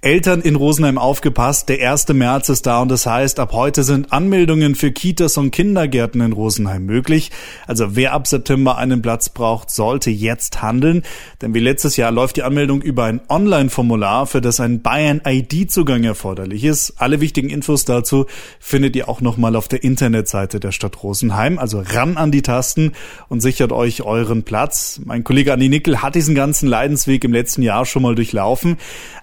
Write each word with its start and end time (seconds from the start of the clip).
Eltern 0.00 0.42
in 0.42 0.54
Rosenheim 0.54 0.96
aufgepasst, 0.96 1.68
der 1.68 1.90
1. 1.90 2.06
März 2.10 2.50
ist 2.50 2.66
da 2.66 2.80
und 2.82 2.88
das 2.88 3.04
heißt, 3.04 3.40
ab 3.40 3.52
heute 3.52 3.82
sind 3.82 4.12
Anmeldungen 4.12 4.76
für 4.76 4.92
Kitas 4.92 5.36
und 5.38 5.50
Kindergärten 5.50 6.20
in 6.20 6.32
Rosenheim 6.32 6.86
möglich. 6.86 7.32
Also 7.66 7.96
wer 7.96 8.12
ab 8.12 8.28
September 8.28 8.78
einen 8.78 9.02
Platz 9.02 9.28
braucht, 9.28 9.72
sollte 9.72 10.10
jetzt 10.10 10.62
handeln, 10.62 11.02
denn 11.42 11.52
wie 11.52 11.58
letztes 11.58 11.96
Jahr 11.96 12.12
läuft 12.12 12.36
die 12.36 12.44
Anmeldung 12.44 12.80
über 12.80 13.06
ein 13.06 13.20
Online-Formular, 13.28 14.28
für 14.28 14.40
das 14.40 14.60
ein 14.60 14.82
Bayern-ID-Zugang 14.82 16.04
erforderlich 16.04 16.62
ist. 16.62 16.94
Alle 16.98 17.20
wichtigen 17.20 17.50
Infos 17.50 17.84
dazu 17.84 18.26
findet 18.60 18.94
ihr 18.94 19.08
auch 19.08 19.20
nochmal 19.20 19.56
auf 19.56 19.66
der 19.66 19.82
Internetseite 19.82 20.60
der 20.60 20.70
Stadt 20.70 21.02
Rosenheim. 21.02 21.58
Also 21.58 21.82
ran 21.84 22.16
an 22.18 22.30
die 22.30 22.42
Tasten 22.42 22.92
und 23.28 23.40
sichert 23.40 23.72
euch 23.72 24.02
euren 24.02 24.44
Platz. 24.44 25.00
Mein 25.04 25.24
Kollege 25.24 25.52
Andi 25.52 25.68
Nickel 25.68 26.02
hat 26.02 26.14
diesen 26.14 26.36
ganzen 26.36 26.68
Leidensweg 26.68 27.24
im 27.24 27.32
letzten 27.32 27.62
Jahr 27.62 27.84
schon 27.84 28.02
mal 28.02 28.14
durchlaufen. 28.14 28.76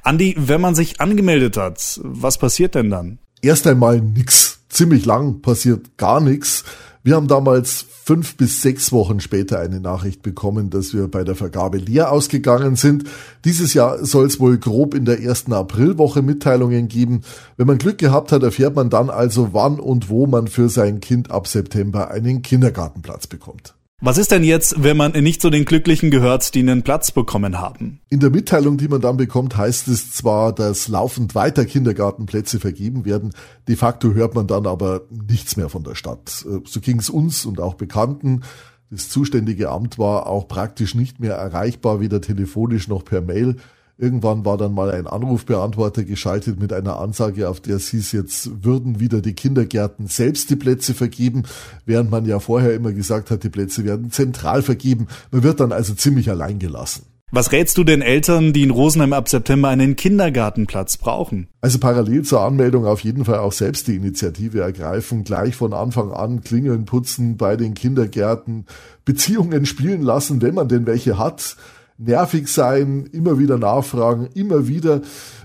Andi, 0.03 0.35
wenn 0.37 0.64
man 0.65 0.75
sich 0.75 0.99
angemeldet 0.99 1.57
hat, 1.57 1.99
was 2.03 2.37
passiert 2.37 2.75
denn 2.75 2.89
dann? 2.89 3.19
Erst 3.41 3.67
einmal 3.67 4.01
nix. 4.01 4.59
Ziemlich 4.69 5.05
lang 5.05 5.41
passiert 5.41 5.97
gar 5.97 6.19
nichts. 6.19 6.63
Wir 7.03 7.15
haben 7.15 7.27
damals 7.27 7.85
fünf 8.03 8.35
bis 8.35 8.63
sechs 8.63 8.91
Wochen 8.91 9.19
später 9.19 9.59
eine 9.59 9.79
Nachricht 9.79 10.23
bekommen, 10.23 10.71
dass 10.71 10.93
wir 10.93 11.07
bei 11.07 11.23
der 11.23 11.35
Vergabe 11.35 11.77
leer 11.77 12.11
ausgegangen 12.11 12.75
sind. 12.75 13.03
Dieses 13.45 13.75
Jahr 13.75 14.03
soll 14.03 14.25
es 14.25 14.39
wohl 14.39 14.57
grob 14.57 14.95
in 14.95 15.05
der 15.05 15.21
ersten 15.21 15.53
Aprilwoche 15.53 16.23
Mitteilungen 16.23 16.87
geben. 16.87 17.21
Wenn 17.57 17.67
man 17.67 17.77
Glück 17.77 17.99
gehabt 17.99 18.31
hat, 18.31 18.41
erfährt 18.41 18.75
man 18.75 18.89
dann 18.89 19.11
also, 19.11 19.53
wann 19.53 19.79
und 19.79 20.09
wo 20.09 20.25
man 20.25 20.47
für 20.47 20.69
sein 20.69 20.99
Kind 20.99 21.29
ab 21.29 21.47
September 21.47 22.09
einen 22.09 22.41
Kindergartenplatz 22.41 23.27
bekommt. 23.27 23.75
Was 24.01 24.17
ist 24.17 24.31
denn 24.31 24.43
jetzt, 24.43 24.83
wenn 24.83 24.97
man 24.97 25.13
nicht 25.13 25.41
zu 25.41 25.49
den 25.49 25.63
Glücklichen 25.63 26.11
gehört, 26.11 26.53
die 26.53 26.59
einen 26.59 26.83
Platz 26.83 27.11
bekommen 27.11 27.59
haben? 27.59 28.01
In 28.09 28.19
der 28.19 28.29
Mitteilung, 28.29 28.77
die 28.77 28.89
man 28.89 28.99
dann 28.99 29.15
bekommt, 29.15 29.55
heißt 29.55 29.87
es 29.87 30.11
zwar, 30.11 30.51
dass 30.51 30.89
laufend 30.89 31.33
weiter 31.33 31.63
Kindergartenplätze 31.63 32.59
vergeben 32.59 33.05
werden. 33.05 33.31
De 33.69 33.77
facto 33.77 34.13
hört 34.13 34.35
man 34.35 34.47
dann 34.47 34.67
aber 34.67 35.03
nichts 35.09 35.55
mehr 35.55 35.69
von 35.69 35.85
der 35.85 35.95
Stadt. 35.95 36.45
Äh, 36.45 36.59
so 36.65 36.81
ging 36.81 36.99
es 36.99 37.09
uns 37.09 37.45
und 37.45 37.61
auch 37.61 37.75
Bekannten. 37.75 38.41
Das 38.89 39.07
zuständige 39.07 39.69
Amt 39.69 39.97
war 39.97 40.27
auch 40.27 40.49
praktisch 40.49 40.93
nicht 40.93 41.21
mehr 41.21 41.35
erreichbar, 41.35 42.01
weder 42.01 42.19
telefonisch 42.19 42.89
noch 42.89 43.05
per 43.05 43.21
Mail. 43.21 43.55
Irgendwann 43.97 44.43
war 44.43 44.57
dann 44.57 44.73
mal 44.73 44.91
ein 44.91 45.07
Anrufbeantworter 45.07 46.03
geschaltet 46.03 46.59
mit 46.59 46.73
einer 46.73 46.99
Ansage, 46.99 47.47
auf 47.47 47.61
der 47.61 47.77
es 47.77 47.87
hieß, 47.89 48.11
jetzt 48.11 48.63
würden 48.63 48.99
wieder 48.99 49.21
die 49.21 49.33
Kindergärten 49.33 50.07
selbst 50.07 50.49
die 50.49 50.57
Plätze 50.57 50.93
vergeben, 50.93 51.43
während 51.85 52.11
man 52.11 52.25
ja 52.25 52.39
vorher 52.39 52.73
immer 52.73 52.91
gesagt 52.91 53.31
hat, 53.31 53.43
die 53.43 53.49
Plätze 53.49 53.85
werden 53.85 54.11
zentral 54.11 54.61
vergeben. 54.63 55.07
Man 55.31 55.43
wird 55.43 55.61
dann 55.61 55.71
also 55.71 55.93
ziemlich 55.93 56.29
allein 56.29 56.59
gelassen. 56.59 57.05
Was 57.31 57.51
rätst 57.53 57.77
du 57.77 57.83
den 57.83 58.01
Eltern, 58.01 58.53
die 58.53 58.63
in 58.63 58.69
Rosenheim 58.69 59.13
ab 59.13 59.29
September 59.29 59.69
einen 59.69 59.95
Kindergartenplatz 59.95 60.97
brauchen? 60.97 61.47
Also 61.61 61.79
parallel 61.79 62.23
zur 62.23 62.41
Anmeldung 62.41 62.85
auf 62.85 62.99
jeden 62.99 63.25
Fall 63.25 63.39
auch 63.39 63.51
selbst 63.51 63.87
die 63.87 63.95
Initiative 63.95 64.59
ergreifen, 64.59 65.23
gleich 65.23 65.55
von 65.55 65.73
Anfang 65.73 66.11
an 66.11 66.41
Klingeln 66.41 66.85
putzen 66.85 67.37
bei 67.37 67.55
den 67.55 67.73
Kindergärten, 67.73 68.65
Beziehungen 69.05 69.65
spielen 69.65 70.01
lassen, 70.01 70.41
wenn 70.41 70.53
man 70.53 70.67
denn 70.67 70.85
welche 70.85 71.17
hat 71.17 71.55
nervig 71.97 72.47
sein, 72.47 73.05
immer 73.11 73.39
wieder 73.39 73.57
nachfragen, 73.57 74.27
immer 74.33 74.67
wieder. 74.67 75.01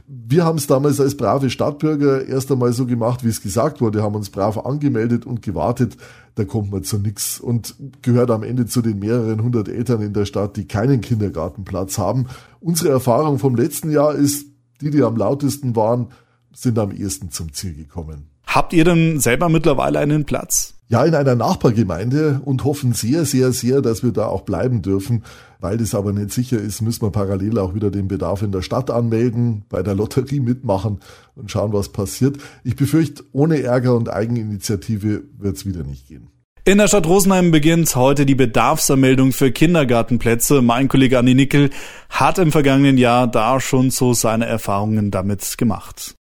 Wir 0.07 0.45
haben 0.45 0.59
es 0.59 0.67
damals 0.67 1.01
als 1.01 1.17
brave 1.17 1.51
Stadtbürger 1.51 2.27
erst 2.27 2.51
einmal 2.51 2.73
so 2.73 2.87
gemacht, 2.87 3.25
wie 3.25 3.29
es 3.29 3.43
gesagt 3.43 3.81
wurde, 3.81 4.03
haben 4.03 4.17
uns 4.17 4.31
brav 4.31 4.59
angemeldet 4.59 5.25
und 5.25 5.43
gewartet. 5.43 5.97
Da 6.35 6.45
kommt 6.45 6.73
man 6.73 6.83
zu 6.83 6.99
nichts 6.99 7.39
und 7.39 7.77
gehört 8.03 8.31
am 8.31 8.43
Ende 8.43 8.67
zu 8.67 8.83
den 8.83 8.99
mehreren 8.99 9.43
hundert 9.43 9.69
Eltern 9.69 10.03
in 10.03 10.13
der 10.13 10.25
Stadt, 10.25 10.57
die 10.57 10.67
keinen 10.67 11.01
Kindergartenplatz 11.01 11.99
haben. 11.99 12.27
Unsere 12.61 12.91
Erfahrung 12.91 13.39
vom 13.39 13.55
letzten 13.55 13.91
Jahr 13.91 14.15
ist, 14.15 14.47
die, 14.81 14.91
die 14.91 15.03
am 15.03 15.17
lautesten 15.17 15.77
waren, 15.77 16.09
sind 16.53 16.79
am 16.79 16.91
ehesten 16.91 17.31
zum 17.31 17.53
Ziel 17.53 17.75
gekommen. 17.75 18.31
Habt 18.47 18.73
ihr 18.73 18.85
denn 18.85 19.21
selber 19.21 19.49
mittlerweile 19.49 20.01
einen 20.01 20.25
Platz? 20.25 20.75
Ja, 20.91 21.05
in 21.05 21.15
einer 21.15 21.37
Nachbargemeinde 21.37 22.41
und 22.45 22.65
hoffen 22.65 22.95
sehr, 22.95 23.25
sehr, 23.25 23.53
sehr, 23.53 23.81
dass 23.81 24.03
wir 24.03 24.11
da 24.11 24.27
auch 24.27 24.41
bleiben 24.41 24.83
dürfen. 24.83 25.23
Weil 25.61 25.77
das 25.77 25.95
aber 25.95 26.13
nicht 26.13 26.33
sicher 26.33 26.59
ist, 26.59 26.83
müssen 26.83 27.03
wir 27.03 27.13
parallel 27.13 27.59
auch 27.59 27.77
wieder 27.77 27.93
den 27.93 28.09
Bedarf 28.09 28.43
in 28.43 28.51
der 28.51 28.63
Stadt 28.63 28.91
anmelden, 28.91 29.63
bei 29.69 29.85
der 29.85 29.95
Lotterie 29.95 30.41
mitmachen 30.41 30.99
und 31.37 31.49
schauen, 31.49 31.73
was 31.73 31.91
passiert. 31.91 32.39
Ich 32.65 32.75
befürchte, 32.75 33.23
ohne 33.31 33.63
Ärger 33.63 33.95
und 33.95 34.09
Eigeninitiative 34.09 35.23
wird 35.39 35.57
es 35.57 35.65
wieder 35.65 35.85
nicht 35.85 36.09
gehen. 36.09 36.27
In 36.65 36.79
der 36.79 36.89
Stadt 36.89 37.07
Rosenheim 37.07 37.53
beginnt 37.53 37.95
heute 37.95 38.27
die 38.27 38.35
Bedarfsermeldung 38.35 39.33
für 39.33 39.53
Kindergartenplätze. 39.53 40.61
Mein 40.61 40.89
Kollege 40.89 41.21
Andi 41.21 41.37
Nickel 41.37 41.71
hat 42.09 42.39
im 42.39 42.51
vergangenen 42.51 42.99
Jahr 42.99 43.29
da 43.29 43.61
schon 43.61 43.93
so 43.93 44.13
seine 44.13 44.47
Erfahrungen 44.47 45.13
damit 45.13 45.57
gemacht. 45.57 46.17